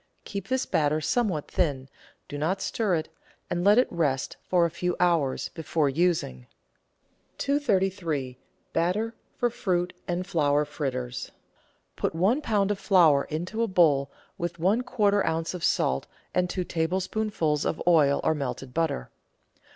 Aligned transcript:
Keep 0.25 0.47
this 0.47 0.65
batter 0.65 0.99
somewhat 0.99 1.47
thin, 1.51 1.87
do 2.27 2.35
not 2.35 2.59
stir 2.59 2.95
it, 2.95 3.09
and 3.51 3.63
let 3.63 3.77
it 3.77 3.87
rest 3.91 4.35
for 4.41 4.65
a 4.65 4.71
few 4.71 4.95
hours 4.99 5.49
before 5.49 5.87
using. 5.89 6.47
333— 7.37 8.37
BATTER 8.73 9.13
FOR 9.37 9.49
FRUIT 9.51 9.93
AND 10.07 10.25
FLOWER 10.25 10.65
FRITTERS 10.65 11.31
Put 11.95 12.15
one 12.15 12.41
lb. 12.41 12.71
of 12.71 12.79
flour 12.79 13.25
into 13.25 13.61
a 13.61 13.67
bowl 13.67 14.09
with 14.39 14.57
one 14.57 14.81
quarter 14.81 15.23
oz. 15.23 15.53
of 15.53 15.63
salt 15.63 16.07
and 16.33 16.49
two 16.49 16.63
tablespoonfuls 16.63 17.63
of 17.63 17.79
oil 17.87 18.21
or 18.23 18.33
melted 18.33 18.73
butter. 18.73 19.11